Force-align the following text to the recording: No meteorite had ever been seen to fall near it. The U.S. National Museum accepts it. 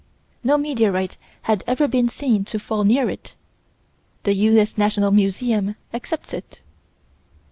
No 0.43 0.57
meteorite 0.57 1.15
had 1.43 1.63
ever 1.67 1.87
been 1.87 2.09
seen 2.09 2.43
to 2.45 2.57
fall 2.57 2.83
near 2.83 3.07
it. 3.07 3.35
The 4.23 4.33
U.S. 4.33 4.75
National 4.75 5.11
Museum 5.11 5.75
accepts 5.93 6.33
it. 6.33 6.59